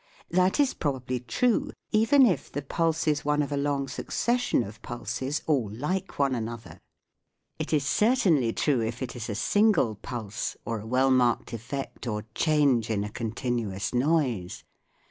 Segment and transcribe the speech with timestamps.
[0.31, 4.81] That is probably true even if the pulse is one of a long succession of
[4.81, 6.81] pulses all like one another.
[7.61, 10.57] SOUNDS OF THE SEA 155 It is certainly true if it is a single pulse
[10.65, 14.63] or a well marked effect or change in a continuous noise.